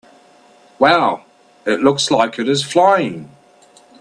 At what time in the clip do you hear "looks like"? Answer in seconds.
1.83-2.39